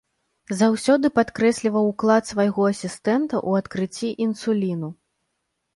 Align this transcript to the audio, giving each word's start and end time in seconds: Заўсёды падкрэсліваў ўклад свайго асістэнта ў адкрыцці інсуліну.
Заўсёды 0.61 1.11
падкрэсліваў 1.17 1.85
ўклад 1.91 2.23
свайго 2.31 2.61
асістэнта 2.73 3.35
ў 3.47 3.49
адкрыцці 3.65 4.13
інсуліну. 4.29 4.89